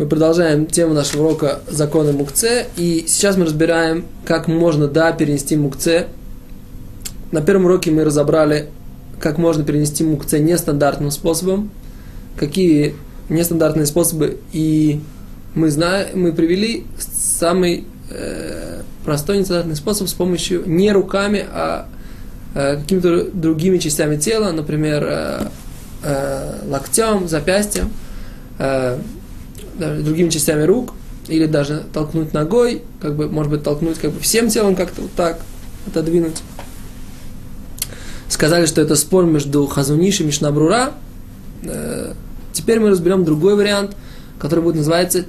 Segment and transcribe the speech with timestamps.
[0.00, 5.58] Мы продолжаем тему нашего урока законы мукце, и сейчас мы разбираем, как можно, да, перенести
[5.58, 6.06] мукце.
[7.32, 8.70] На первом уроке мы разобрали,
[9.20, 11.70] как можно перенести мукце нестандартным способом,
[12.38, 12.94] какие
[13.28, 15.02] нестандартные способы, и
[15.54, 21.88] мы знаем, мы привели самый э, простой нестандартный способ с помощью не руками, а
[22.54, 25.48] э, какими-то другими частями тела, например, э,
[26.04, 27.90] э, локтем, запястьем,
[28.58, 28.96] э,
[29.80, 30.92] даже другими частями рук,
[31.28, 35.12] или даже толкнуть ногой, как бы, может быть, толкнуть как бы всем телом как-то вот
[35.12, 35.40] так,
[35.86, 36.42] отодвинуть.
[38.28, 40.92] Сказали, что это спор между Хазуниш и Мишнабрура.
[41.64, 42.14] Э,
[42.52, 43.96] теперь мы разберем другой вариант,
[44.38, 45.24] который будет называться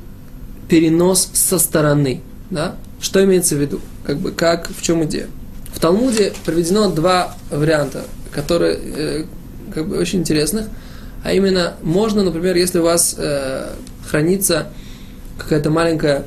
[0.69, 2.21] перенос со стороны.
[2.49, 2.75] Да?
[2.99, 3.79] Что имеется в виду?
[4.05, 5.27] Как бы, как, в чем идея?
[5.73, 9.25] В Талмуде приведено два варианта, которые э,
[9.73, 10.67] как бы очень интересных.
[11.23, 13.69] А именно, можно, например, если у вас э,
[14.07, 14.69] хранится
[15.37, 16.25] какая-то маленькая,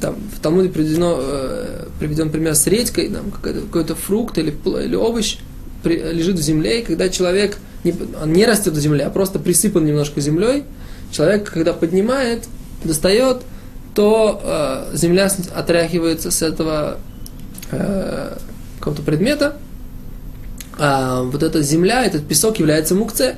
[0.00, 5.38] там, в Талмуде приведено, э, приведен пример с редькой, там, какой-то фрукт или, или овощ
[5.82, 9.38] при, лежит в земле, и когда человек, не, он не растет в земле, а просто
[9.38, 10.64] присыпан немножко землей,
[11.10, 12.44] человек, когда поднимает,
[12.84, 13.42] достает,
[13.94, 14.40] то
[14.92, 16.98] э, земля отряхивается с этого
[17.70, 18.36] э,
[18.78, 19.56] какого-то предмета,
[20.78, 23.36] а вот эта земля, этот песок является мукце.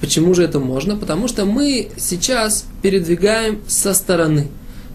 [0.00, 0.96] Почему же это можно?
[0.96, 4.48] Потому что мы сейчас передвигаем со стороны.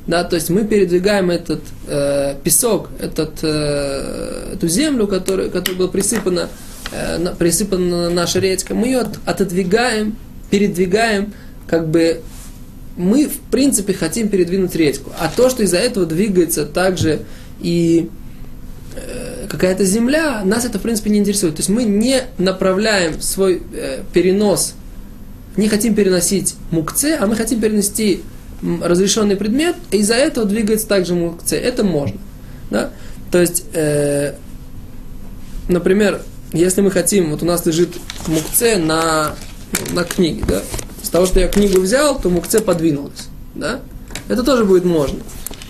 [0.07, 5.87] Да, то есть мы передвигаем этот э, песок, этот, э, эту землю, которая, которая была
[5.87, 6.49] присыпана,
[6.91, 10.15] э, на, присыпана наша речка, мы ее от, отодвигаем,
[10.51, 11.33] передвигаем,
[11.67, 12.21] как бы
[12.97, 15.11] мы в принципе хотим передвинуть речку.
[15.19, 17.21] А то, что из-за этого двигается также
[17.59, 18.09] и
[18.95, 21.55] э, какая-то земля, нас это в принципе не интересует.
[21.55, 24.75] То есть мы не направляем свой э, перенос
[25.57, 28.23] не хотим переносить мукце, а мы хотим перенести
[28.81, 31.57] разрешенный предмет, и из-за этого двигается также мукце.
[31.57, 32.17] Это можно.
[32.69, 32.91] Да?
[33.31, 34.33] То есть, э,
[35.67, 36.21] например,
[36.53, 37.89] если мы хотим, вот у нас лежит
[38.27, 39.35] мукце на,
[39.91, 40.61] на книге, да?
[41.03, 43.27] с того, что я книгу взял, то мукце подвинулось.
[43.55, 43.81] Да?
[44.27, 45.19] Это тоже будет можно.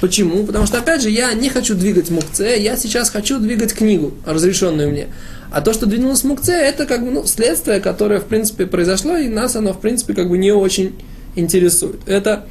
[0.02, 0.46] Почему?
[0.46, 4.90] Потому что, опять же, я не хочу двигать мукце, я сейчас хочу двигать книгу, разрешенную
[4.90, 5.08] мне.
[5.52, 9.30] А то, что двинулось мукце, это как бы ну, следствие, которое, в принципе, произошло, и
[9.30, 10.96] нас оно, в принципе, как бы не очень
[11.36, 12.00] интересует.
[12.08, 12.46] Это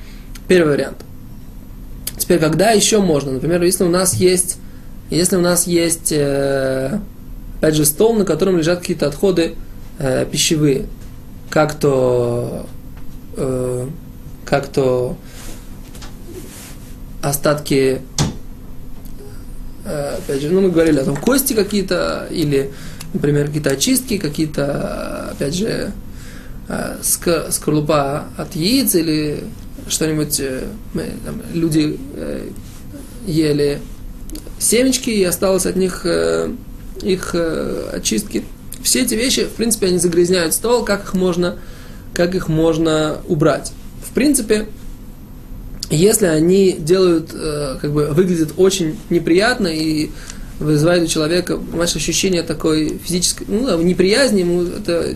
[0.49, 0.99] первый вариант.
[2.17, 3.33] Теперь, когда еще можно?
[3.33, 4.57] Например, если у нас есть,
[5.11, 6.99] если у нас есть, э,
[7.59, 9.55] опять же, стол, на котором лежат какие-то отходы
[9.99, 10.87] э, пищевые,
[11.51, 12.67] как то,
[13.37, 13.87] э,
[14.47, 15.17] как то
[17.29, 18.03] остатки
[19.85, 22.71] Э, опять же, ну, мы говорили о том, кости какие-то, или,
[23.13, 25.93] например, какие-то очистки, какие-то, опять же,
[26.69, 29.45] э, скорлупа от яиц, или
[29.89, 31.99] что-нибудь, э, там, люди
[33.27, 33.81] ели
[34.59, 36.07] семечки, и осталось от них
[37.03, 37.35] их
[37.93, 38.45] очистки.
[38.83, 41.59] Все эти вещи, в принципе, они загрязняют стол, как их можно,
[42.15, 43.73] как их можно убрать.
[44.07, 44.69] В принципе,
[45.91, 50.11] если они делают, э, как бы выглядят очень неприятно и
[50.59, 55.15] вызывают у человека, понимаешь, ощущение такой физической, ну, неприязни, ему это э,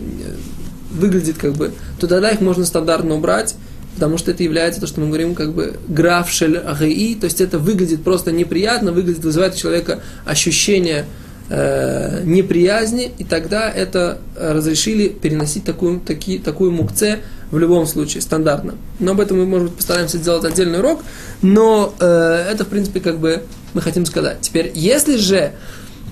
[0.91, 3.55] выглядит как бы, то тогда их можно стандартно убрать,
[3.95, 7.41] потому что это является то, что мы говорим, как бы граф шель агии, то есть
[7.41, 11.05] это выглядит просто неприятно, выглядит, вызывает у человека ощущение
[11.49, 17.19] э, неприязни, и тогда это разрешили переносить такую, таки, такую мукце
[17.51, 18.75] в любом случае, стандартно.
[18.99, 21.01] Но об этом мы, может быть, постараемся сделать отдельный урок,
[21.41, 23.43] но э, это, в принципе, как бы
[23.73, 24.37] мы хотим сказать.
[24.41, 25.53] Теперь, если же,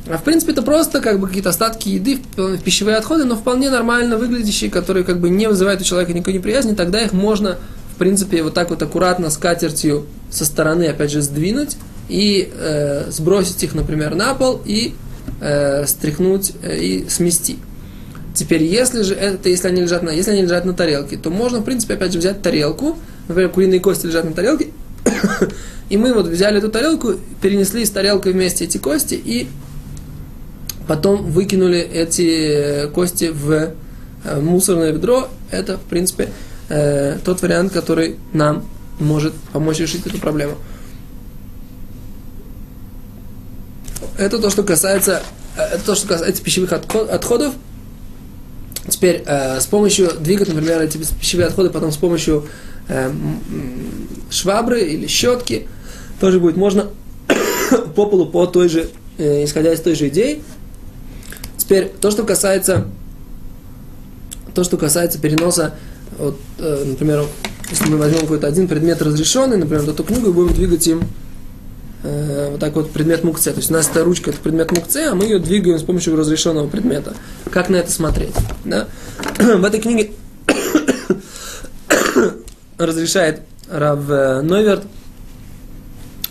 [0.10, 2.20] а в принципе, это просто как бы какие-то остатки еды,
[2.64, 6.74] пищевые отходы, но вполне нормально выглядящие, которые как бы не вызывают у человека никакой неприязни,
[6.74, 7.58] тогда их можно,
[7.94, 11.78] в принципе, вот так вот аккуратно с катертью со стороны, опять же, сдвинуть
[12.10, 14.96] и э, сбросить их, например, на пол и
[15.42, 17.60] э, стряхнуть э, и смести.
[18.38, 21.58] Теперь, если же это, если они лежат на, если они лежат на тарелке, то можно,
[21.58, 22.96] в принципе, опять же взять тарелку,
[23.28, 24.68] например, куриные кости лежат на тарелке,
[25.90, 29.48] и мы вот взяли эту тарелку, перенесли с тарелкой вместе эти кости и
[30.88, 33.74] потом выкинули эти кости в
[34.24, 35.30] э, мусорное ведро.
[35.50, 36.30] Это, в принципе,
[36.70, 38.68] э, тот вариант, который нам
[39.00, 40.58] может помочь решить эту проблему.
[44.16, 45.24] Это то, что касается,
[45.58, 47.56] э, это то, что касается пищевых отходов.
[48.90, 52.48] Теперь э, с помощью двигать, например, эти пищевые отходы, потом с помощью
[52.88, 53.12] э,
[54.30, 55.68] швабры или щетки,
[56.20, 56.88] тоже будет можно
[57.96, 60.42] по полу по той же, э, исходя из той же идеи.
[61.58, 62.88] Теперь то, что касается,
[64.54, 65.76] то, что касается переноса,
[66.18, 67.26] вот, э, например,
[67.70, 71.02] если мы возьмем какой-то один предмет разрешенный, например, эту книгу, и будем двигать им
[72.08, 73.52] э, вот так вот предмет мукце.
[73.52, 76.16] То есть у нас эта ручка это предмет мукце, а мы ее двигаем с помощью
[76.16, 77.14] разрешенного предмета.
[77.52, 78.36] Как на это смотреть?
[78.66, 78.88] Да?
[79.38, 80.12] В этой книге
[82.78, 84.84] разрешает Рав э, Нойверт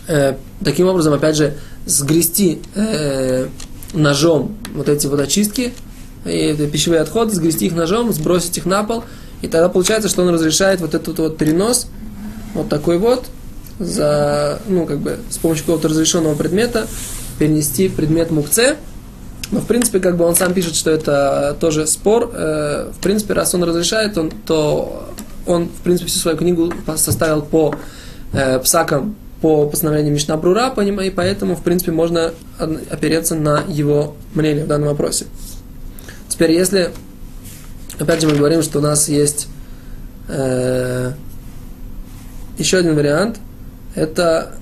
[0.07, 3.47] э, таким образом, опять же, сгрести э,
[3.93, 5.73] ножом вот эти вот очистки,
[6.25, 9.03] и пищевые отходы, сгрести их ножом, сбросить их на пол,
[9.41, 11.87] и тогда получается, что он разрешает вот этот вот перенос,
[12.53, 13.25] вот такой вот,
[13.79, 16.87] за, ну, как бы, с помощью какого-то разрешенного предмета
[17.37, 18.77] перенести предмет мукце.
[19.51, 22.31] Но, в принципе, как бы он сам пишет, что это тоже спор.
[22.33, 25.09] Э, в принципе, раз он разрешает, он, то
[25.45, 27.73] он, в принципе, всю свою книгу составил по
[28.33, 34.67] э, псакам, по постановлению Мишнабрура, и поэтому, в принципе, можно опереться на его мнение в
[34.67, 35.25] данном вопросе.
[36.27, 36.91] Теперь, если,
[37.99, 39.47] опять же, мы говорим, что у нас есть
[40.27, 41.11] э,
[42.57, 43.39] еще один вариант,
[43.97, 44.53] это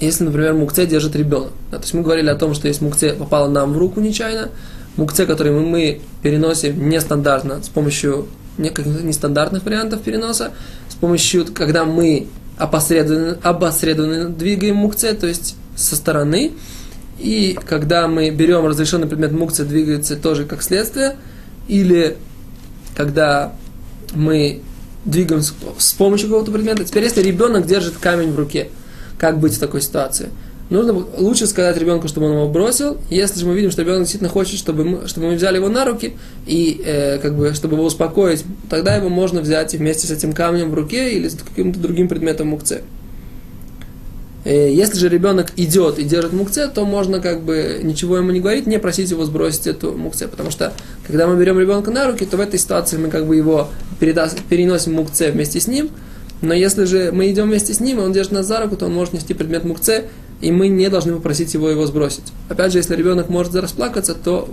[0.00, 1.52] если, например, мукце держит ребенок.
[1.70, 4.50] Да, то есть мы говорили о том, что если мукце попало нам в руку нечаянно,
[4.96, 8.28] мукце, который мы, мы переносим нестандартно, с помощью
[8.58, 10.52] нестандартных вариантов переноса,
[10.88, 12.28] с помощью, когда мы
[12.58, 16.52] опосредованно, опосредованно двигаем мукце, то есть со стороны,
[17.18, 21.16] и когда мы берем разрешенный предмет мукция, двигается тоже как следствие,
[21.68, 22.16] или
[22.96, 23.52] когда
[24.14, 24.62] мы
[25.04, 26.84] двигаем с помощью какого-то предмета.
[26.84, 28.68] Теперь, если ребенок держит камень в руке,
[29.18, 30.28] как быть в такой ситуации?
[30.70, 32.96] Нужно лучше сказать ребенку, чтобы он его бросил.
[33.10, 35.84] Если же мы видим, что ребенок действительно хочет, чтобы мы, чтобы мы взяли его на
[35.84, 36.14] руки
[36.46, 40.70] и э, как бы, чтобы его успокоить, тогда его можно взять вместе с этим камнем
[40.70, 42.82] в руке или с каким-то другим предметом мукце.
[44.44, 48.40] Э, если же ребенок идет и держит мукце, то можно как бы ничего ему не
[48.40, 50.28] говорить, не просить его сбросить эту мукце.
[50.28, 50.72] Потому что
[51.06, 54.38] когда мы берем ребенка на руки, то в этой ситуации мы как бы его передаст,
[54.48, 55.90] переносим мукце вместе с ним.
[56.42, 58.86] Но если же мы идем вместе с ним, и он держит нас за руку, то
[58.86, 60.04] он может нести предмет мукце,
[60.40, 62.24] и мы не должны попросить его его сбросить.
[62.48, 64.48] Опять же, если ребенок может расплакаться, то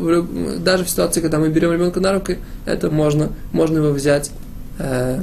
[0.59, 4.31] даже в ситуации, когда мы берем ребенка на руки, это можно, можно его взять,
[4.79, 5.21] э,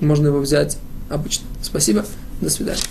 [0.00, 0.78] можно его взять
[1.08, 1.46] обычно.
[1.62, 2.04] Спасибо,
[2.40, 2.82] до свидания.